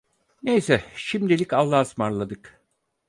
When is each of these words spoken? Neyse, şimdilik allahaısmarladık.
Neyse, 0.43 0.83
şimdilik 0.95 1.53
allahaısmarladık. 1.53 2.61